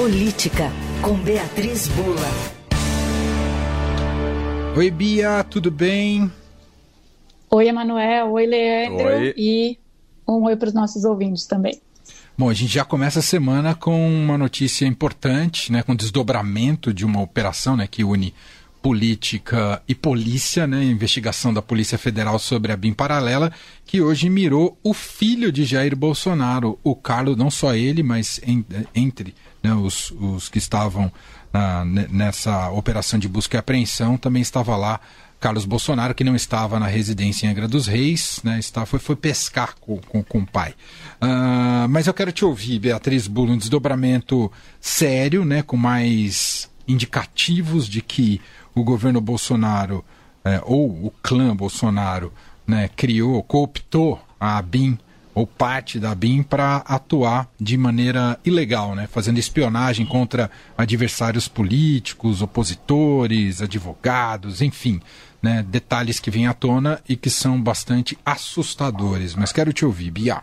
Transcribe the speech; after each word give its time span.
Política, 0.00 0.72
com 1.02 1.12
Beatriz 1.12 1.86
Bula. 1.88 2.16
Oi, 4.74 4.90
Bia, 4.90 5.44
tudo 5.44 5.70
bem? 5.70 6.32
Oi, 7.50 7.68
Emanuel. 7.68 8.32
Oi, 8.32 8.46
Leandro. 8.46 9.06
Oi. 9.06 9.34
E 9.36 9.78
um 10.26 10.44
oi 10.44 10.56
para 10.56 10.68
os 10.68 10.74
nossos 10.74 11.04
ouvintes 11.04 11.44
também. 11.44 11.78
Bom, 12.36 12.48
a 12.48 12.54
gente 12.54 12.72
já 12.72 12.82
começa 12.82 13.18
a 13.18 13.22
semana 13.22 13.74
com 13.74 14.08
uma 14.08 14.38
notícia 14.38 14.86
importante, 14.86 15.70
né, 15.70 15.82
com 15.82 15.94
desdobramento 15.94 16.94
de 16.94 17.04
uma 17.04 17.20
operação 17.20 17.76
né, 17.76 17.86
que 17.86 18.02
une 18.02 18.32
política 18.82 19.82
e 19.86 19.94
polícia, 19.94 20.66
né, 20.66 20.82
investigação 20.84 21.52
da 21.52 21.60
Polícia 21.60 21.98
Federal 21.98 22.38
sobre 22.38 22.72
a 22.72 22.76
BIM 22.76 22.92
paralela, 22.92 23.52
que 23.84 24.00
hoje 24.00 24.30
mirou 24.30 24.78
o 24.82 24.94
filho 24.94 25.52
de 25.52 25.64
Jair 25.64 25.94
Bolsonaro, 25.94 26.78
o 26.82 26.94
Carlos, 26.94 27.36
não 27.36 27.50
só 27.50 27.74
ele, 27.74 28.02
mas 28.02 28.40
en, 28.46 28.64
entre 28.94 29.34
né, 29.62 29.74
os, 29.74 30.10
os 30.12 30.48
que 30.48 30.58
estavam 30.58 31.12
na, 31.52 31.84
nessa 31.84 32.70
operação 32.70 33.18
de 33.18 33.28
busca 33.28 33.56
e 33.56 33.58
apreensão, 33.58 34.16
também 34.16 34.40
estava 34.40 34.76
lá 34.76 35.00
Carlos 35.40 35.64
Bolsonaro, 35.64 36.14
que 36.14 36.22
não 36.22 36.36
estava 36.36 36.78
na 36.78 36.86
residência 36.86 37.46
em 37.46 37.50
Angra 37.50 37.66
dos 37.66 37.86
Reis, 37.86 38.40
né, 38.44 38.58
está, 38.58 38.84
foi, 38.84 38.98
foi 38.98 39.16
pescar 39.16 39.74
com, 39.80 39.98
com, 39.98 40.22
com 40.22 40.38
o 40.40 40.46
pai. 40.46 40.74
Uh, 41.20 41.88
mas 41.88 42.06
eu 42.06 42.14
quero 42.14 42.30
te 42.30 42.44
ouvir, 42.44 42.78
Beatriz 42.78 43.26
Bulo, 43.26 43.52
um 43.52 43.58
desdobramento 43.58 44.52
sério, 44.80 45.44
né, 45.44 45.62
com 45.62 45.76
mais 45.76 46.70
indicativos 46.86 47.88
de 47.88 48.02
que 48.02 48.40
o 48.74 48.82
governo 48.82 49.20
Bolsonaro, 49.20 50.04
é, 50.44 50.60
ou 50.64 50.88
o 51.06 51.12
clã 51.22 51.54
Bolsonaro, 51.54 52.32
né, 52.66 52.88
criou, 52.96 53.42
cooptou 53.42 54.20
a 54.38 54.58
ABIN 54.58 54.98
ou 55.34 55.46
parte 55.46 55.98
da 55.98 56.14
BIM 56.14 56.42
para 56.42 56.78
atuar 56.78 57.48
de 57.58 57.76
maneira 57.76 58.38
ilegal, 58.44 58.94
né? 58.94 59.06
fazendo 59.06 59.38
espionagem 59.38 60.04
contra 60.04 60.50
adversários 60.76 61.46
políticos, 61.46 62.42
opositores, 62.42 63.62
advogados, 63.62 64.60
enfim. 64.60 65.00
Né? 65.42 65.64
Detalhes 65.66 66.18
que 66.18 66.30
vêm 66.30 66.46
à 66.46 66.52
tona 66.52 67.00
e 67.08 67.16
que 67.16 67.30
são 67.30 67.60
bastante 67.60 68.18
assustadores. 68.24 69.34
Mas 69.34 69.52
quero 69.52 69.72
te 69.72 69.84
ouvir, 69.84 70.10
Bia. 70.10 70.42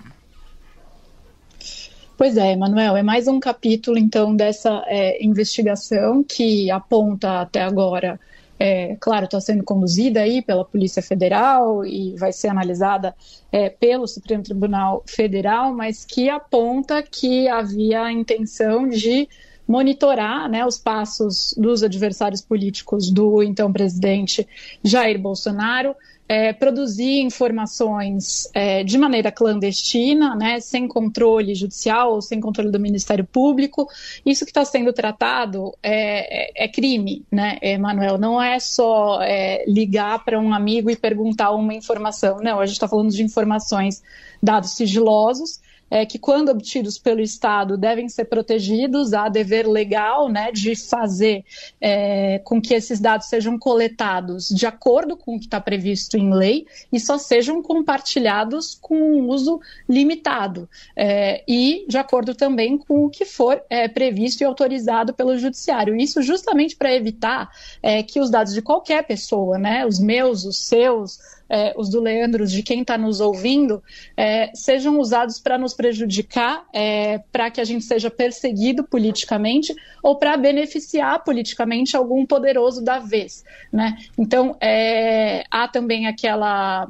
Pois 2.17 2.35
é, 2.35 2.53
Emanuel, 2.53 2.97
é 2.97 3.03
mais 3.03 3.27
um 3.27 3.39
capítulo, 3.39 3.95
então, 3.95 4.35
dessa 4.35 4.83
é, 4.87 5.23
investigação 5.23 6.23
que 6.23 6.71
aponta 6.71 7.41
até 7.41 7.61
agora. 7.61 8.19
É, 8.59 8.97
claro, 8.99 9.25
está 9.25 9.39
sendo 9.39 9.63
conduzida 9.63 10.21
aí 10.21 10.41
pela 10.41 10.65
Polícia 10.65 10.99
Federal 10.99 11.85
e 11.85 12.15
vai 12.15 12.33
ser 12.33 12.47
analisada 12.47 13.13
é, 13.51 13.69
pelo 13.69 14.07
Supremo 14.07 14.41
Tribunal 14.41 15.03
Federal, 15.05 15.71
mas 15.75 16.03
que 16.03 16.27
aponta 16.27 17.03
que 17.03 17.47
havia 17.47 18.01
a 18.01 18.11
intenção 18.11 18.87
de 18.87 19.29
monitorar 19.67 20.49
né, 20.49 20.65
os 20.65 20.79
passos 20.79 21.53
dos 21.55 21.83
adversários 21.83 22.41
políticos 22.41 23.11
do 23.11 23.43
então 23.43 23.71
presidente 23.71 24.47
Jair 24.83 25.19
Bolsonaro, 25.19 25.95
é, 26.27 26.51
produzir 26.51 27.21
informações 27.21 28.49
é, 28.53 28.83
de 28.83 28.97
maneira 28.97 29.31
clandestina, 29.31 30.35
né, 30.35 30.59
sem 30.59 30.87
controle 30.87 31.55
judicial 31.55 32.13
ou 32.13 32.21
sem 32.21 32.39
controle 32.39 32.71
do 32.71 32.79
Ministério 32.79 33.25
Público. 33.25 33.87
Isso 34.25 34.43
que 34.45 34.51
está 34.51 34.65
sendo 34.65 34.91
tratado 34.91 35.73
é, 35.81 36.63
é, 36.63 36.65
é 36.65 36.67
crime, 36.67 37.25
né, 37.31 37.57
Emanuel? 37.61 38.17
Não 38.17 38.41
é 38.41 38.59
só 38.59 39.21
é, 39.21 39.63
ligar 39.67 40.23
para 40.25 40.39
um 40.39 40.53
amigo 40.53 40.89
e 40.89 40.95
perguntar 40.95 41.51
uma 41.51 41.73
informação. 41.73 42.39
Não, 42.41 42.59
a 42.59 42.65
gente 42.65 42.75
está 42.75 42.87
falando 42.87 43.11
de 43.11 43.23
informações, 43.23 44.03
dados 44.41 44.71
sigilosos 44.71 45.61
é, 45.89 46.05
que, 46.05 46.19
quando 46.19 46.49
obtidos 46.49 46.97
pelo 46.97 47.21
Estado, 47.21 47.77
devem 47.77 48.09
ser 48.09 48.25
protegidos, 48.25 49.13
há 49.13 49.29
dever 49.29 49.67
legal 49.67 50.29
né, 50.29 50.51
de 50.51 50.75
fazer 50.75 51.43
é, 51.79 52.39
com 52.39 52.61
que 52.61 52.73
esses 52.73 52.99
dados 52.99 53.27
sejam 53.27 53.57
coletados 53.57 54.49
de 54.49 54.65
acordo 54.65 55.15
com 55.15 55.35
o 55.35 55.39
que 55.39 55.45
está 55.45 55.59
previsto 55.59 56.17
em 56.17 56.33
lei 56.33 56.65
e 56.91 56.99
só 56.99 57.17
sejam 57.17 57.61
compartilhados 57.61 58.77
com 58.79 58.95
um 58.95 59.27
uso 59.27 59.59
limitado 59.87 60.69
é, 60.95 61.43
e 61.47 61.85
de 61.87 61.97
acordo 61.97 62.33
também 62.35 62.77
com 62.77 63.05
o 63.05 63.09
que 63.09 63.25
for 63.25 63.61
é, 63.69 63.87
previsto 63.87 64.41
e 64.41 64.45
autorizado 64.45 65.13
pelo 65.13 65.37
Judiciário. 65.37 65.95
Isso 65.95 66.21
justamente 66.21 66.75
para 66.75 66.93
evitar 66.93 67.49
é, 67.81 68.03
que 68.03 68.19
os 68.19 68.29
dados 68.29 68.53
de 68.53 68.61
qualquer 68.61 69.05
pessoa, 69.05 69.57
né, 69.57 69.85
os 69.85 69.99
meus, 69.99 70.45
os 70.45 70.57
seus, 70.57 71.19
é, 71.49 71.73
os 71.77 71.89
do 71.89 71.99
Leandro, 71.99 72.45
de 72.45 72.61
quem 72.63 72.81
está 72.81 72.97
nos 72.97 73.19
ouvindo, 73.19 73.81
é, 74.15 74.51
sejam 74.53 74.99
usados 74.99 75.39
para 75.39 75.57
nos 75.57 75.73
prejudicar, 75.73 76.65
é, 76.73 77.19
para 77.31 77.49
que 77.49 77.61
a 77.61 77.65
gente 77.65 77.85
seja 77.85 78.09
perseguido 78.09 78.83
politicamente 78.83 79.73
ou 80.03 80.17
para 80.17 80.37
beneficiar 80.37 81.23
politicamente 81.23 81.95
algum 81.95 82.25
poderoso 82.25 82.83
da 82.83 82.99
vez. 82.99 83.43
Né? 83.71 83.97
Então, 84.17 84.55
é, 84.61 85.43
há 85.51 85.67
também 85.67 86.07
aquela 86.07 86.87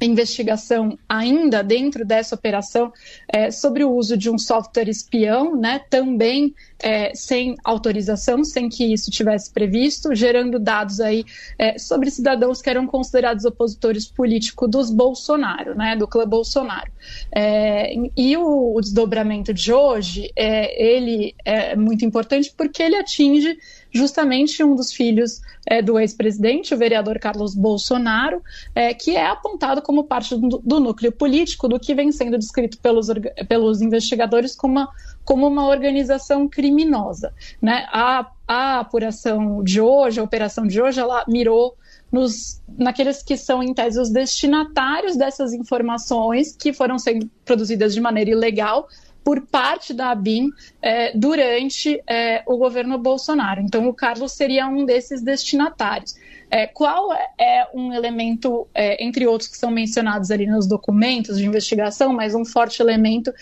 investigação 0.00 0.98
ainda 1.08 1.62
dentro 1.62 2.04
dessa 2.04 2.34
operação 2.34 2.92
é, 3.28 3.50
sobre 3.50 3.84
o 3.84 3.92
uso 3.92 4.16
de 4.16 4.28
um 4.30 4.38
software 4.38 4.88
espião, 4.88 5.56
né, 5.56 5.80
também 5.88 6.54
é, 6.82 7.14
sem 7.14 7.56
autorização, 7.64 8.44
sem 8.44 8.68
que 8.68 8.84
isso 8.92 9.10
tivesse 9.10 9.50
previsto, 9.50 10.14
gerando 10.14 10.58
dados 10.58 11.00
aí 11.00 11.24
é, 11.58 11.78
sobre 11.78 12.10
cidadãos 12.10 12.60
que 12.60 12.70
eram 12.70 12.86
considerados 12.86 13.44
opositores 13.44 14.06
políticos 14.06 14.70
dos 14.70 14.90
Bolsonaro, 14.90 15.74
né, 15.74 15.96
do 15.96 16.06
clã 16.06 16.26
Bolsonaro. 16.26 16.90
É, 17.34 17.94
e 18.16 18.36
o, 18.36 18.74
o, 18.74 18.80
desdobramento 18.80 19.52
de 19.54 19.72
hoje, 19.72 20.30
é, 20.36 20.96
ele 20.96 21.34
é 21.44 21.76
muito 21.76 22.04
importante 22.04 22.52
porque 22.56 22.82
ele 22.82 22.96
atinge 22.96 23.56
justamente 23.92 24.62
um 24.62 24.74
dos 24.74 24.92
filhos 24.92 25.40
é, 25.66 25.80
do 25.80 25.98
ex-presidente, 25.98 26.74
o 26.74 26.78
vereador 26.78 27.18
Carlos 27.18 27.54
Bolsonaro, 27.54 28.42
é, 28.74 28.92
que 28.92 29.16
é 29.16 29.26
apontado 29.26 29.80
como 29.82 30.04
parte 30.04 30.36
do, 30.36 30.60
do, 30.62 30.80
núcleo 30.80 31.10
político 31.10 31.68
do 31.68 31.80
que 31.80 31.94
vem 31.94 32.12
sendo 32.12 32.38
descrito 32.38 32.78
pelos, 32.78 33.08
pelos 33.48 33.80
investigadores 33.80 34.54
como 34.54 34.74
uma, 34.74 34.88
como 35.24 35.46
uma 35.46 35.66
organização 35.66 36.46
criminosa. 36.48 36.65
Né? 37.60 37.86
A, 37.90 38.30
a 38.46 38.80
apuração 38.80 39.62
de 39.62 39.80
hoje, 39.80 40.20
a 40.20 40.22
operação 40.22 40.66
de 40.66 40.80
hoje, 40.80 41.00
ela 41.00 41.24
mirou 41.28 41.76
nos, 42.10 42.62
naqueles 42.78 43.22
que 43.22 43.36
são, 43.36 43.62
em 43.62 43.74
tese, 43.74 44.00
os 44.00 44.10
destinatários 44.10 45.16
dessas 45.16 45.52
informações 45.52 46.56
que 46.56 46.72
foram 46.72 46.98
sendo 46.98 47.28
produzidas 47.44 47.92
de 47.94 48.00
maneira 48.00 48.30
ilegal 48.30 48.88
por 49.26 49.40
parte 49.44 49.92
da 49.92 50.12
ABIN 50.12 50.50
é, 50.80 51.10
durante 51.18 52.00
é, 52.06 52.44
o 52.46 52.56
governo 52.56 52.96
Bolsonaro. 52.96 53.60
Então, 53.60 53.88
o 53.88 53.92
Carlos 53.92 54.30
seria 54.30 54.68
um 54.68 54.84
desses 54.84 55.20
destinatários. 55.20 56.14
É, 56.48 56.68
qual 56.68 57.12
é 57.12 57.66
um 57.74 57.92
elemento, 57.92 58.68
entre 58.72 59.26
outros 59.26 59.50
que 59.50 59.56
são 59.56 59.68
mencionados 59.68 60.30
ali 60.30 60.46
nos 60.46 60.68
documentos 60.68 61.38
de 61.38 61.44
investigação, 61.44 62.12
mas 62.12 62.36
um 62.36 62.44
forte 62.44 62.80
elemento 62.80 63.34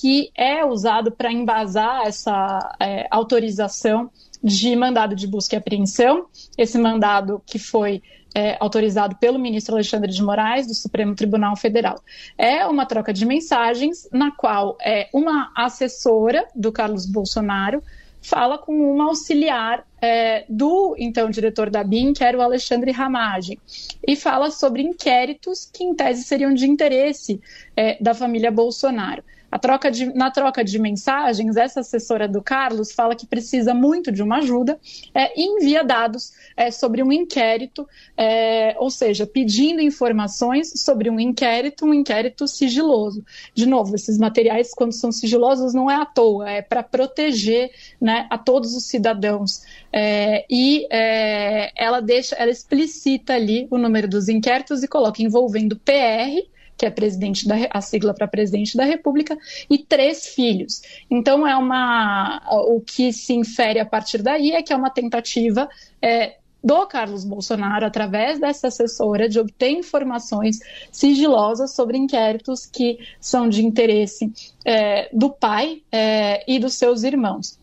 que 0.00 0.32
é 0.34 0.64
usado 0.64 1.12
para 1.12 1.32
embasar 1.32 2.04
essa 2.04 2.76
autorização 3.08 4.10
de 4.42 4.74
mandado 4.76 5.14
de 5.14 5.26
busca 5.26 5.56
e 5.56 5.58
apreensão, 5.58 6.26
esse 6.56 6.78
mandado 6.78 7.42
que 7.46 7.58
foi 7.58 8.02
é, 8.34 8.56
autorizado 8.60 9.16
pelo 9.16 9.38
ministro 9.38 9.74
Alexandre 9.74 10.12
de 10.12 10.22
Moraes, 10.22 10.66
do 10.66 10.74
Supremo 10.74 11.14
Tribunal 11.14 11.56
Federal. 11.56 11.96
É 12.36 12.66
uma 12.66 12.84
troca 12.84 13.12
de 13.12 13.24
mensagens 13.24 14.08
na 14.12 14.30
qual 14.30 14.76
é, 14.80 15.08
uma 15.12 15.50
assessora 15.56 16.46
do 16.54 16.70
Carlos 16.70 17.06
Bolsonaro 17.06 17.82
fala 18.20 18.58
com 18.58 18.72
uma 18.92 19.04
auxiliar 19.04 19.86
é, 20.00 20.44
do 20.48 20.94
então 20.98 21.30
diretor 21.30 21.70
da 21.70 21.82
BIM, 21.82 22.12
que 22.12 22.24
era 22.24 22.36
o 22.36 22.42
Alexandre 22.42 22.90
Ramage, 22.90 23.58
e 24.06 24.16
fala 24.16 24.50
sobre 24.50 24.82
inquéritos 24.82 25.68
que, 25.72 25.84
em 25.84 25.94
tese, 25.94 26.22
seriam 26.22 26.52
de 26.52 26.66
interesse 26.68 27.40
é, 27.76 27.96
da 28.00 28.14
família 28.14 28.50
Bolsonaro. 28.50 29.22
Troca 29.58 29.90
de, 29.90 30.06
na 30.14 30.30
troca 30.30 30.62
de 30.64 30.78
mensagens, 30.78 31.56
essa 31.56 31.80
assessora 31.80 32.28
do 32.28 32.42
Carlos 32.42 32.92
fala 32.92 33.14
que 33.14 33.26
precisa 33.26 33.72
muito 33.74 34.12
de 34.12 34.22
uma 34.22 34.38
ajuda 34.38 34.78
é, 35.14 35.38
e 35.38 35.44
envia 35.44 35.82
dados 35.82 36.32
é, 36.56 36.70
sobre 36.70 37.02
um 37.02 37.12
inquérito, 37.12 37.88
é, 38.16 38.74
ou 38.78 38.90
seja, 38.90 39.26
pedindo 39.26 39.80
informações 39.80 40.72
sobre 40.76 41.10
um 41.10 41.18
inquérito, 41.18 41.86
um 41.86 41.94
inquérito 41.94 42.46
sigiloso. 42.46 43.24
De 43.54 43.66
novo, 43.66 43.94
esses 43.94 44.18
materiais, 44.18 44.72
quando 44.74 44.92
são 44.92 45.10
sigilosos, 45.10 45.72
não 45.72 45.90
é 45.90 45.94
à 45.94 46.04
toa, 46.04 46.50
é 46.50 46.62
para 46.62 46.82
proteger 46.82 47.70
né, 48.00 48.26
a 48.30 48.38
todos 48.38 48.74
os 48.74 48.84
cidadãos. 48.84 49.62
É, 49.98 50.44
e 50.50 50.86
é, 50.90 51.72
ela 51.74 52.00
deixa, 52.00 52.36
ela 52.36 52.50
explicita 52.50 53.32
ali 53.32 53.66
o 53.70 53.78
número 53.78 54.06
dos 54.06 54.28
inquéritos 54.28 54.82
e 54.82 54.88
coloca 54.88 55.22
envolvendo 55.22 55.74
PR 55.78 56.46
que 56.76 56.84
é 56.84 56.90
presidente 56.90 57.48
da 57.48 57.54
a 57.70 57.80
sigla 57.80 58.12
para 58.12 58.28
presidente 58.28 58.76
da 58.76 58.84
República, 58.84 59.34
e 59.70 59.78
três 59.78 60.26
filhos. 60.26 60.82
Então 61.10 61.48
é 61.48 61.56
uma 61.56 62.42
o 62.68 62.82
que 62.82 63.14
se 63.14 63.32
infere 63.32 63.80
a 63.80 63.86
partir 63.86 64.20
daí 64.20 64.52
é 64.52 64.62
que 64.62 64.74
é 64.74 64.76
uma 64.76 64.90
tentativa 64.90 65.66
é, 66.02 66.36
do 66.62 66.86
Carlos 66.86 67.24
Bolsonaro, 67.24 67.86
através 67.86 68.38
dessa 68.38 68.68
assessora, 68.68 69.26
de 69.26 69.38
obter 69.38 69.70
informações 69.70 70.58
sigilosas 70.92 71.74
sobre 71.74 71.96
inquéritos 71.96 72.66
que 72.66 72.98
são 73.18 73.48
de 73.48 73.64
interesse 73.64 74.30
é, 74.62 75.08
do 75.14 75.30
pai 75.30 75.82
é, 75.90 76.44
e 76.46 76.58
dos 76.58 76.74
seus 76.74 77.04
irmãos. 77.04 77.58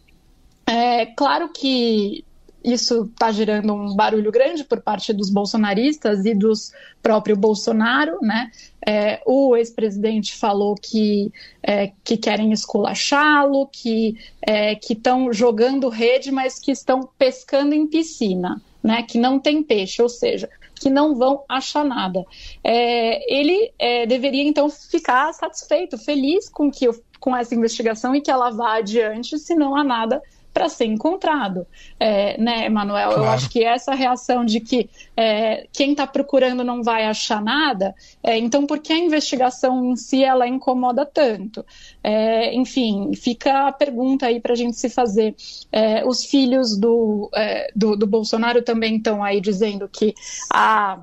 É 0.65 1.05
claro 1.05 1.49
que 1.49 2.23
isso 2.63 3.03
está 3.11 3.31
gerando 3.31 3.73
um 3.73 3.95
barulho 3.95 4.31
grande 4.31 4.63
por 4.63 4.81
parte 4.81 5.11
dos 5.11 5.29
bolsonaristas 5.29 6.25
e 6.25 6.33
dos 6.33 6.71
próprio 7.01 7.35
Bolsonaro, 7.35 8.19
né? 8.21 8.49
É, 8.85 9.21
o 9.25 9.55
ex-presidente 9.57 10.35
falou 10.35 10.75
que, 10.75 11.31
é, 11.61 11.91
que 12.03 12.15
querem 12.15 12.53
esculachá-lo, 12.53 13.67
que 13.67 14.17
é, 14.41 14.79
estão 14.79 15.33
jogando 15.33 15.89
rede, 15.89 16.31
mas 16.31 16.57
que 16.57 16.71
estão 16.71 17.09
pescando 17.17 17.75
em 17.75 17.85
piscina, 17.85 18.61
né? 18.81 19.03
Que 19.03 19.17
não 19.17 19.39
tem 19.39 19.61
peixe, 19.61 20.01
ou 20.01 20.09
seja, 20.09 20.49
que 20.73 20.89
não 20.89 21.15
vão 21.15 21.43
achar 21.49 21.83
nada. 21.83 22.23
É, 22.63 23.33
ele 23.33 23.73
é, 23.77 24.05
deveria 24.05 24.43
então 24.43 24.69
ficar 24.69 25.33
satisfeito, 25.33 25.97
feliz 25.97 26.47
com 26.47 26.71
que 26.71 26.89
com 27.19 27.35
essa 27.35 27.55
investigação 27.55 28.13
e 28.13 28.21
que 28.21 28.29
ela 28.29 28.49
vá 28.49 28.77
adiante, 28.77 29.37
se 29.37 29.55
não 29.55 29.77
há 29.77 29.83
nada 29.83 30.21
para 30.63 30.69
ser 30.69 30.85
encontrado, 30.85 31.67
é, 31.99 32.39
né, 32.41 32.67
Emanuel? 32.67 33.09
Claro. 33.09 33.23
Eu 33.23 33.29
acho 33.31 33.49
que 33.49 33.65
essa 33.65 33.93
reação 33.93 34.45
de 34.45 34.61
que 34.61 34.89
é, 35.15 35.67
quem 35.73 35.91
está 35.91 36.07
procurando 36.07 36.63
não 36.63 36.81
vai 36.81 37.05
achar 37.05 37.41
nada, 37.41 37.93
é, 38.23 38.37
então 38.37 38.65
por 38.65 38.79
que 38.79 38.93
a 38.93 38.97
investigação 38.97 39.83
em 39.91 39.97
si 39.97 40.23
ela 40.23 40.47
incomoda 40.47 41.05
tanto? 41.05 41.65
É, 42.01 42.55
enfim, 42.55 43.11
fica 43.13 43.67
a 43.67 43.73
pergunta 43.73 44.27
aí 44.27 44.39
para 44.39 44.53
a 44.53 44.55
gente 44.55 44.77
se 44.77 44.89
fazer. 44.89 45.35
É, 45.69 46.05
os 46.05 46.23
filhos 46.23 46.77
do, 46.77 47.29
é, 47.35 47.69
do, 47.75 47.97
do 47.97 48.07
Bolsonaro 48.07 48.61
também 48.61 48.95
estão 48.95 49.21
aí 49.21 49.41
dizendo 49.41 49.89
que 49.89 50.13
a 50.49 51.01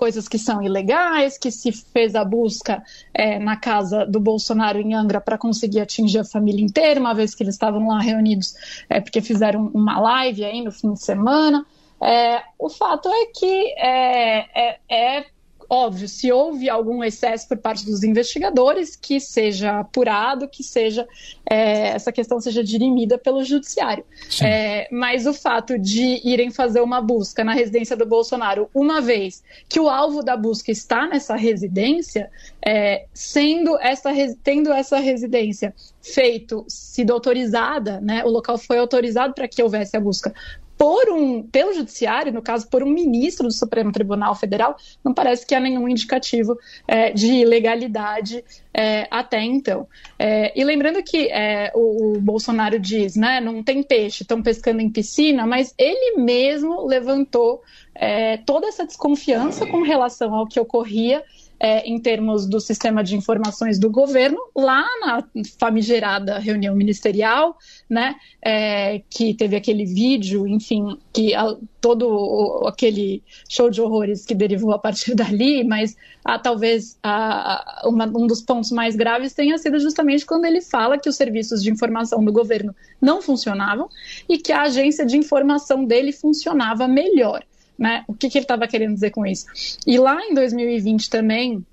coisas 0.00 0.26
que 0.26 0.38
são 0.38 0.62
ilegais, 0.62 1.36
que 1.36 1.50
se 1.50 1.70
fez 1.70 2.14
a 2.14 2.24
busca 2.24 2.82
é, 3.12 3.38
na 3.38 3.54
casa 3.54 4.06
do 4.06 4.18
Bolsonaro 4.18 4.80
em 4.80 4.94
Angra 4.94 5.20
para 5.20 5.36
conseguir 5.36 5.80
atingir 5.80 6.20
a 6.20 6.24
família 6.24 6.64
inteira, 6.64 6.98
uma 6.98 7.12
vez 7.12 7.34
que 7.34 7.42
eles 7.42 7.54
estavam 7.54 7.86
lá 7.86 8.00
reunidos, 8.00 8.54
é, 8.88 8.98
porque 8.98 9.20
fizeram 9.20 9.70
uma 9.74 10.00
live 10.00 10.42
aí 10.42 10.64
no 10.64 10.72
fim 10.72 10.94
de 10.94 11.02
semana. 11.02 11.66
É, 12.00 12.42
o 12.58 12.70
fato 12.70 13.10
é 13.10 13.26
que 13.26 13.74
é, 13.76 14.46
é, 14.58 14.78
é 14.88 15.26
óbvio, 15.70 16.08
se 16.08 16.32
houve 16.32 16.68
algum 16.68 17.04
excesso 17.04 17.46
por 17.46 17.56
parte 17.56 17.86
dos 17.86 18.02
investigadores, 18.02 18.96
que 18.96 19.20
seja 19.20 19.78
apurado, 19.78 20.48
que 20.48 20.64
seja 20.64 21.06
é, 21.48 21.90
essa 21.90 22.10
questão 22.10 22.40
seja 22.40 22.64
dirimida 22.64 23.16
pelo 23.16 23.44
judiciário. 23.44 24.04
É, 24.42 24.88
mas 24.90 25.26
o 25.26 25.32
fato 25.32 25.78
de 25.78 26.20
irem 26.24 26.50
fazer 26.50 26.80
uma 26.80 27.00
busca 27.00 27.44
na 27.44 27.54
residência 27.54 27.96
do 27.96 28.04
Bolsonaro, 28.04 28.68
uma 28.74 29.00
vez 29.00 29.44
que 29.68 29.78
o 29.78 29.88
alvo 29.88 30.24
da 30.24 30.36
busca 30.36 30.72
está 30.72 31.06
nessa 31.06 31.36
residência, 31.36 32.28
é, 32.66 33.06
sendo 33.14 33.78
essa, 33.78 34.10
tendo 34.42 34.72
essa 34.72 34.98
residência 34.98 35.72
feito, 36.02 36.64
sido 36.66 37.12
autorizada, 37.12 38.00
né, 38.00 38.24
o 38.24 38.28
local 38.28 38.58
foi 38.58 38.78
autorizado 38.78 39.34
para 39.34 39.46
que 39.46 39.62
houvesse 39.62 39.96
a 39.96 40.00
busca 40.00 40.34
por 40.80 41.10
um, 41.10 41.42
pelo 41.42 41.74
judiciário, 41.74 42.32
no 42.32 42.40
caso, 42.40 42.66
por 42.66 42.82
um 42.82 42.88
ministro 42.88 43.46
do 43.46 43.52
Supremo 43.52 43.92
Tribunal 43.92 44.34
Federal, 44.34 44.78
não 45.04 45.12
parece 45.12 45.46
que 45.46 45.54
há 45.54 45.60
nenhum 45.60 45.86
indicativo 45.86 46.56
é, 46.88 47.10
de 47.10 47.26
ilegalidade 47.26 48.42
é, 48.72 49.06
até 49.10 49.42
então. 49.42 49.86
É, 50.18 50.58
e 50.58 50.64
lembrando 50.64 51.02
que 51.02 51.28
é, 51.30 51.70
o, 51.74 52.16
o, 52.16 52.20
Bolsonaro 52.22 52.78
diz, 52.78 53.14
né, 53.14 53.42
não 53.42 53.62
tem 53.62 53.82
peixe, 53.82 54.22
estão 54.22 54.42
pescando 54.42 54.80
em 54.80 54.88
piscina, 54.88 55.46
mas 55.46 55.74
ele 55.76 56.16
mesmo 56.16 56.86
levantou 56.86 57.60
é, 57.94 58.38
toda 58.38 58.66
essa 58.66 58.86
desconfiança 58.86 59.66
com 59.66 59.82
relação 59.82 60.34
ao 60.34 60.46
que 60.46 60.58
ocorria 60.58 61.22
é, 61.60 61.86
em 61.86 62.00
termos 62.00 62.46
do 62.46 62.58
sistema 62.58 63.04
de 63.04 63.14
informações 63.14 63.78
do 63.78 63.90
governo, 63.90 64.38
lá 64.56 64.82
na 65.02 65.22
famigerada 65.58 66.38
reunião 66.38 66.74
ministerial, 66.74 67.58
né, 67.88 68.14
é, 68.42 69.02
que 69.10 69.34
teve 69.34 69.54
aquele 69.54 69.84
vídeo, 69.84 70.48
enfim, 70.48 70.96
que 71.12 71.34
a, 71.34 71.54
todo 71.78 72.08
o, 72.08 72.66
aquele 72.66 73.22
show 73.46 73.68
de 73.68 73.82
horrores 73.82 74.24
que 74.24 74.34
derivou 74.34 74.72
a 74.72 74.78
partir 74.78 75.12
dali, 75.16 75.62
mas 75.62 75.94
a, 76.24 76.38
talvez 76.38 76.98
a, 77.02 77.82
uma, 77.84 78.06
um 78.06 78.26
dos 78.26 78.40
pontos 78.40 78.70
mais 78.70 78.96
graves 78.96 79.34
tenha 79.34 79.58
sido 79.58 79.78
justamente 79.78 80.24
quando 80.24 80.46
ele 80.46 80.62
fala 80.62 80.98
que 80.98 81.10
os 81.10 81.16
serviços 81.16 81.62
de 81.62 81.70
informação 81.70 82.24
do 82.24 82.32
governo 82.32 82.74
não 83.00 83.20
funcionavam 83.20 83.88
e 84.26 84.38
que 84.38 84.50
a 84.50 84.62
agência 84.62 85.04
de 85.04 85.18
informação 85.18 85.84
dele 85.84 86.10
funcionava 86.10 86.88
melhor. 86.88 87.44
Né? 87.80 88.04
O 88.06 88.12
que, 88.12 88.28
que 88.28 88.36
ele 88.36 88.44
estava 88.44 88.68
querendo 88.68 88.92
dizer 88.92 89.10
com 89.10 89.24
isso? 89.24 89.46
E 89.86 89.98
lá 89.98 90.22
em 90.22 90.34
2020 90.34 91.08
também, 91.08 91.64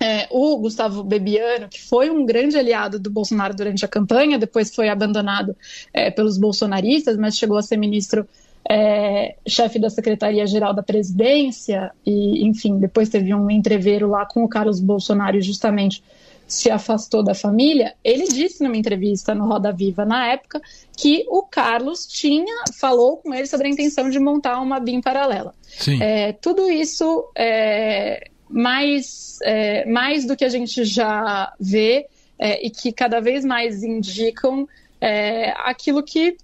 é, 0.00 0.26
o 0.32 0.56
Gustavo 0.58 1.04
Bebiano, 1.04 1.68
que 1.68 1.80
foi 1.80 2.10
um 2.10 2.26
grande 2.26 2.58
aliado 2.58 2.98
do 2.98 3.08
Bolsonaro 3.08 3.54
durante 3.54 3.84
a 3.84 3.88
campanha, 3.88 4.36
depois 4.36 4.74
foi 4.74 4.88
abandonado 4.88 5.56
é, 5.94 6.10
pelos 6.10 6.36
bolsonaristas, 6.36 7.16
mas 7.16 7.36
chegou 7.36 7.56
a 7.56 7.62
ser 7.62 7.76
ministro 7.76 8.26
é, 8.68 9.36
chefe 9.46 9.78
da 9.78 9.88
Secretaria-Geral 9.88 10.74
da 10.74 10.82
Presidência, 10.82 11.92
e, 12.04 12.44
enfim, 12.44 12.76
depois 12.80 13.08
teve 13.08 13.32
um 13.32 13.48
entreveiro 13.48 14.08
lá 14.08 14.26
com 14.26 14.42
o 14.42 14.48
Carlos 14.48 14.80
Bolsonaro, 14.80 15.40
justamente 15.40 16.02
se 16.48 16.70
afastou 16.70 17.22
da 17.22 17.34
família, 17.34 17.94
ele 18.02 18.26
disse 18.26 18.64
numa 18.64 18.76
entrevista 18.76 19.34
no 19.34 19.46
Roda 19.46 19.70
Viva 19.70 20.04
na 20.06 20.28
época 20.28 20.60
que 20.96 21.24
o 21.28 21.42
Carlos 21.42 22.06
tinha 22.06 22.64
falou 22.80 23.18
com 23.18 23.34
ele 23.34 23.46
sobre 23.46 23.68
a 23.68 23.70
intenção 23.70 24.08
de 24.08 24.18
montar 24.18 24.58
uma 24.60 24.80
BIM 24.80 25.02
paralela. 25.02 25.54
É, 26.00 26.32
tudo 26.32 26.70
isso 26.70 27.30
é, 27.36 28.30
mais, 28.48 29.38
é, 29.42 29.84
mais 29.84 30.26
do 30.26 30.34
que 30.34 30.44
a 30.44 30.48
gente 30.48 30.84
já 30.84 31.52
vê 31.60 32.06
é, 32.38 32.66
e 32.66 32.70
que 32.70 32.92
cada 32.92 33.20
vez 33.20 33.44
mais 33.44 33.82
indicam 33.82 34.66
é, 35.00 35.50
aquilo 35.58 36.02
que 36.02 36.36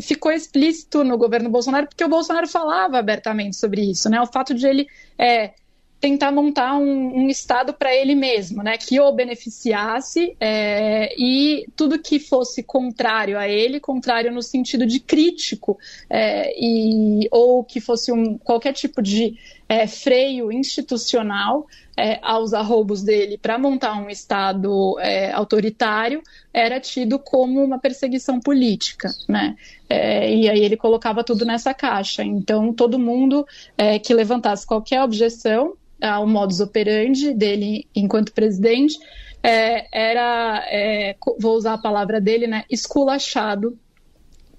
ficou 0.00 0.32
explícito 0.32 1.04
no 1.04 1.16
governo 1.16 1.48
Bolsonaro, 1.48 1.86
porque 1.86 2.04
o 2.04 2.08
Bolsonaro 2.08 2.48
falava 2.48 2.98
abertamente 2.98 3.56
sobre 3.56 3.82
isso, 3.82 4.08
né? 4.10 4.20
O 4.20 4.26
fato 4.26 4.54
de 4.54 4.66
ele 4.66 4.86
é, 5.16 5.52
tentar 6.02 6.32
montar 6.32 6.74
um, 6.74 7.22
um 7.22 7.28
Estado 7.28 7.72
para 7.72 7.94
ele 7.94 8.16
mesmo, 8.16 8.60
né, 8.60 8.76
que 8.76 8.98
o 8.98 9.12
beneficiasse 9.12 10.36
é, 10.40 11.14
e 11.16 11.64
tudo 11.76 11.96
que 11.96 12.18
fosse 12.18 12.60
contrário 12.60 13.38
a 13.38 13.48
ele, 13.48 13.78
contrário 13.78 14.32
no 14.32 14.42
sentido 14.42 14.84
de 14.84 14.98
crítico, 14.98 15.78
é, 16.10 16.52
e, 16.60 17.28
ou 17.30 17.62
que 17.62 17.80
fosse 17.80 18.10
um, 18.10 18.36
qualquer 18.36 18.72
tipo 18.72 19.00
de 19.00 19.38
é, 19.68 19.86
freio 19.86 20.50
institucional 20.50 21.68
é, 21.96 22.18
aos 22.20 22.52
arroubos 22.52 23.04
dele 23.04 23.38
para 23.38 23.56
montar 23.56 23.94
um 23.94 24.10
Estado 24.10 24.98
é, 24.98 25.30
autoritário, 25.30 26.20
era 26.52 26.80
tido 26.80 27.16
como 27.16 27.62
uma 27.62 27.78
perseguição 27.78 28.40
política, 28.40 29.08
né? 29.28 29.54
É, 29.88 30.34
e 30.34 30.48
aí 30.48 30.64
ele 30.64 30.76
colocava 30.76 31.22
tudo 31.22 31.44
nessa 31.44 31.72
caixa. 31.72 32.24
Então, 32.24 32.72
todo 32.72 32.98
mundo 32.98 33.46
que 34.02 34.14
levantasse 34.14 34.66
qualquer 34.66 35.02
objeção 35.02 35.76
ao 36.02 36.26
modus 36.26 36.60
operandi 36.60 37.32
dele 37.32 37.86
enquanto 37.94 38.32
presidente, 38.32 38.98
é, 39.42 39.86
era, 39.92 40.64
é, 40.68 41.16
vou 41.38 41.56
usar 41.56 41.74
a 41.74 41.78
palavra 41.78 42.20
dele, 42.20 42.46
né, 42.46 42.64
esculachado 42.70 43.78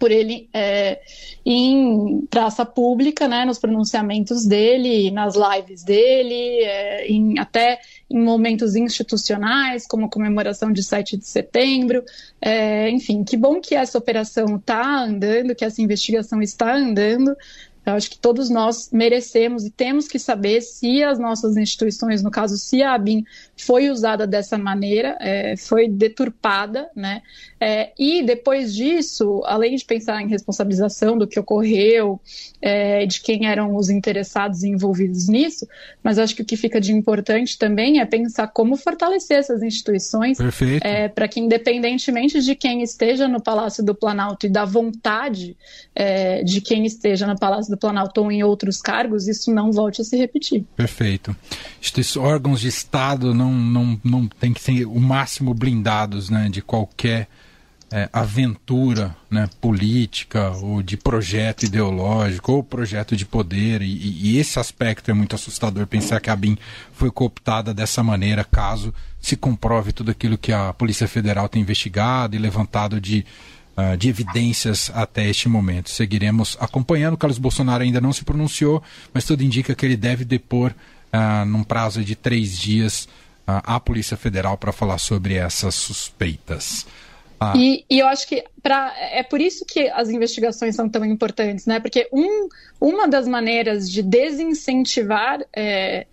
por 0.03 0.11
ele 0.11 0.49
é, 0.53 0.99
em 1.45 2.27
praça 2.29 2.65
pública, 2.65 3.25
né, 3.25 3.45
nos 3.45 3.57
pronunciamentos 3.57 4.45
dele, 4.45 5.09
nas 5.11 5.35
lives 5.35 5.81
dele, 5.81 6.61
é, 6.65 7.07
em, 7.07 7.39
até 7.39 7.79
em 8.09 8.19
momentos 8.19 8.75
institucionais, 8.75 9.87
como 9.87 10.07
a 10.07 10.09
comemoração 10.09 10.73
de 10.73 10.83
7 10.83 11.15
de 11.15 11.25
setembro. 11.25 12.03
É, 12.41 12.89
enfim, 12.89 13.23
que 13.23 13.37
bom 13.37 13.61
que 13.61 13.75
essa 13.75 13.97
operação 13.97 14.57
está 14.57 15.03
andando, 15.03 15.55
que 15.55 15.63
essa 15.63 15.81
investigação 15.81 16.41
está 16.41 16.75
andando. 16.75 17.33
Eu 17.85 17.93
acho 17.93 18.09
que 18.09 18.17
todos 18.17 18.49
nós 18.49 18.89
merecemos 18.91 19.65
e 19.65 19.69
temos 19.69 20.07
que 20.07 20.17
saber 20.17 20.61
se 20.61 21.03
as 21.03 21.19
nossas 21.19 21.57
instituições, 21.57 22.23
no 22.23 22.31
caso, 22.31 22.57
se 22.57 22.81
a 22.81 22.93
ABIN 22.93 23.23
foi 23.57 23.89
usada 23.89 24.25
dessa 24.25 24.57
maneira, 24.57 25.17
é, 25.19 25.55
foi 25.57 25.89
deturpada, 25.89 26.89
né? 26.95 27.21
É, 27.59 27.91
e 27.97 28.23
depois 28.23 28.73
disso, 28.73 29.41
além 29.45 29.75
de 29.75 29.85
pensar 29.85 30.21
em 30.21 30.27
responsabilização 30.27 31.17
do 31.17 31.27
que 31.27 31.39
ocorreu, 31.39 32.19
é, 32.61 33.05
de 33.05 33.21
quem 33.21 33.47
eram 33.47 33.75
os 33.75 33.89
interessados 33.89 34.63
e 34.63 34.69
envolvidos 34.69 35.27
nisso, 35.27 35.67
mas 36.01 36.17
acho 36.17 36.35
que 36.35 36.41
o 36.41 36.45
que 36.45 36.57
fica 36.57 36.79
de 36.79 36.93
importante 36.93 37.57
também 37.57 37.99
é 37.99 38.05
pensar 38.05 38.47
como 38.47 38.75
fortalecer 38.77 39.37
essas 39.37 39.61
instituições 39.61 40.37
é, 40.81 41.07
para 41.07 41.27
que, 41.27 41.39
independentemente 41.39 42.41
de 42.41 42.55
quem 42.55 42.81
esteja 42.81 43.27
no 43.27 43.41
Palácio 43.41 43.83
do 43.83 43.95
Planalto 43.95 44.45
e 44.45 44.49
da 44.49 44.65
vontade 44.65 45.57
é, 45.95 46.43
de 46.43 46.61
quem 46.61 46.85
esteja 46.85 47.27
no 47.27 47.37
Palácio 47.37 47.72
do 47.73 47.77
Planalto 47.77 48.21
ou 48.21 48.31
em 48.31 48.43
outros 48.43 48.81
cargos, 48.81 49.27
isso 49.27 49.51
não 49.53 49.71
volte 49.71 50.01
a 50.01 50.05
se 50.05 50.15
repetir. 50.15 50.63
Perfeito. 50.75 51.35
Estes 51.81 52.15
órgãos 52.15 52.61
de 52.61 52.67
Estado 52.67 53.33
não, 53.33 53.51
não, 53.51 53.99
não 54.03 54.27
tem 54.27 54.53
que 54.53 54.61
ser 54.61 54.85
o 54.85 54.99
máximo 54.99 55.53
blindados 55.53 56.29
né, 56.29 56.49
de 56.49 56.61
qualquer 56.61 57.27
é, 57.91 58.09
aventura 58.11 59.15
né, 59.29 59.47
política 59.61 60.49
ou 60.51 60.81
de 60.81 60.97
projeto 60.97 61.63
ideológico 61.63 62.53
ou 62.53 62.63
projeto 62.63 63.15
de 63.15 63.25
poder 63.25 63.83
e, 63.83 64.31
e, 64.33 64.39
esse 64.39 64.57
aspecto 64.57 65.11
é 65.11 65.13
muito 65.13 65.35
assustador 65.35 65.85
pensar 65.85 66.19
que 66.19 66.29
a 66.29 66.35
BIM 66.35 66.57
foi 66.91 67.11
cooptada 67.11 67.71
dessa 67.71 68.01
maneira 68.01 68.43
caso 68.43 68.91
se 69.19 69.35
comprove 69.35 69.91
tudo 69.91 70.09
aquilo 70.09 70.39
que 70.39 70.51
a 70.51 70.73
Polícia 70.73 71.07
Federal 71.07 71.47
tem 71.47 71.61
investigado 71.61 72.35
e 72.35 72.39
levantado 72.39 72.99
de, 72.99 73.23
uh, 73.77 73.97
de 73.97 74.09
evidências 74.09 74.91
até 74.93 75.29
este 75.29 75.49
momento. 75.49 75.89
Seguiremos 75.89 76.57
acompanhando. 76.59 77.17
Carlos 77.17 77.37
Bolsonaro 77.37 77.83
ainda 77.83 78.01
não 78.01 78.13
se 78.13 78.23
pronunciou, 78.23 78.81
mas 79.13 79.25
tudo 79.25 79.43
indica 79.43 79.75
que 79.75 79.85
ele 79.85 79.97
deve 79.97 80.25
depor 80.25 80.71
uh, 80.71 81.45
num 81.45 81.63
prazo 81.63 82.03
de 82.03 82.15
três 82.15 82.57
dias 82.57 83.05
uh, 83.47 83.61
à 83.63 83.79
Polícia 83.79 84.17
Federal 84.17 84.57
para 84.57 84.71
falar 84.71 84.97
sobre 84.97 85.35
essas 85.35 85.75
suspeitas. 85.75 86.85
Ah. 87.39 87.53
E, 87.57 87.83
e, 87.89 87.99
eu 87.99 88.07
acho 88.07 88.27
que 88.27 88.43
pra, 88.61 88.93
é 89.11 89.21
por 89.21 89.41
isso 89.41 89.65
que 89.65 89.89
as 89.89 90.09
investigações 90.09 90.75
são 90.75 90.87
tão 90.87 91.03
importantes, 91.03 91.65
né? 91.65 91.79
Porque 91.79 92.07
um, 92.13 92.47
uma 92.79 93.05
das 93.07 93.27
maneiras 93.27 93.91
de 93.91 94.01
desincentivar 94.01 95.43
é, 95.53 96.07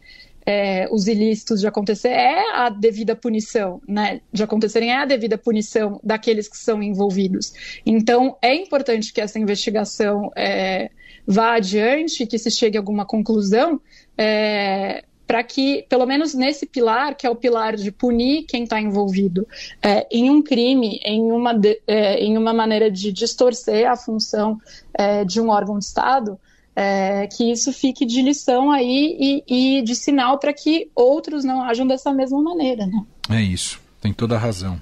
é, 0.47 0.89
os 0.91 1.07
ilícitos 1.07 1.61
de 1.61 1.67
acontecer 1.67 2.09
é 2.09 2.55
a 2.55 2.69
devida 2.69 3.15
punição, 3.15 3.81
né? 3.87 4.21
De 4.33 4.43
acontecerem 4.43 4.91
é 4.91 4.97
a 4.97 5.05
devida 5.05 5.37
punição 5.37 6.01
daqueles 6.03 6.49
que 6.49 6.57
são 6.57 6.83
envolvidos. 6.83 7.53
Então 7.85 8.37
é 8.41 8.55
importante 8.55 9.13
que 9.13 9.21
essa 9.21 9.39
investigação 9.39 10.31
é, 10.37 10.91
vá 11.27 11.55
adiante, 11.55 12.27
que 12.27 12.39
se 12.39 12.51
chegue 12.51 12.77
a 12.77 12.81
alguma 12.81 13.05
conclusão. 13.05 13.81
É, 14.17 15.05
para 15.31 15.45
que, 15.45 15.87
pelo 15.89 16.05
menos 16.07 16.35
nesse 16.35 16.67
pilar, 16.67 17.15
que 17.15 17.25
é 17.25 17.31
o 17.31 17.37
pilar 17.37 17.77
de 17.77 17.93
punir 17.93 18.47
quem 18.49 18.65
está 18.65 18.81
envolvido 18.81 19.47
é, 19.81 20.05
em 20.11 20.29
um 20.29 20.43
crime, 20.43 20.99
em 21.05 21.31
uma, 21.31 21.53
de, 21.53 21.81
é, 21.87 22.19
em 22.19 22.37
uma 22.37 22.53
maneira 22.53 22.91
de 22.91 23.13
distorcer 23.13 23.89
a 23.89 23.95
função 23.95 24.59
é, 24.93 25.25
de 25.25 25.41
um 25.41 25.51
órgão 25.51 25.79
de 25.79 25.85
Estado, 25.85 26.37
é, 26.75 27.27
que 27.27 27.51
isso 27.51 27.73
fique 27.73 28.07
de 28.07 28.23
lição 28.23 28.71
aí 28.71 29.43
e, 29.49 29.79
e 29.79 29.83
de 29.83 29.95
sinal 29.95 30.39
para 30.39 30.53
que 30.53 30.91
outros 30.95 31.45
não 31.45 31.63
ajam 31.63 31.87
dessa 31.87 32.13
mesma 32.13 32.41
maneira. 32.43 32.87
Né? 32.87 33.05
É 33.29 33.43
isso, 33.43 33.81
tem 34.01 34.13
toda 34.13 34.37
a 34.37 34.39
razão. 34.39 34.81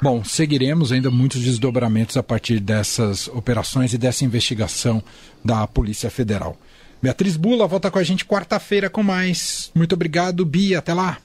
Bom, 0.00 0.22
seguiremos 0.22 0.92
ainda 0.92 1.10
muitos 1.10 1.42
desdobramentos 1.42 2.16
a 2.16 2.22
partir 2.22 2.60
dessas 2.60 3.28
operações 3.28 3.92
e 3.92 3.98
dessa 3.98 4.24
investigação 4.24 5.02
da 5.44 5.66
Polícia 5.66 6.10
Federal. 6.10 6.56
Beatriz 7.00 7.36
Bula 7.36 7.66
volta 7.66 7.90
com 7.90 7.98
a 7.98 8.04
gente 8.04 8.24
quarta-feira 8.24 8.88
com 8.88 9.02
mais. 9.02 9.72
Muito 9.74 9.94
obrigado, 9.94 10.46
Bia. 10.46 10.78
Até 10.78 10.94
lá. 10.94 11.18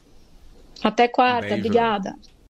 Até 0.84 1.08
quarta. 1.08 1.54
Um 1.54 1.58
obrigada. 1.58 2.16